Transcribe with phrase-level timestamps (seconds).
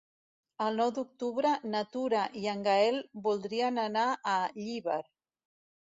[0.67, 5.01] El nou d'octubre na Tura i en Gaël voldrien anar a Llíber.